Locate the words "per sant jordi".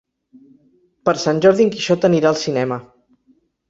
1.09-1.69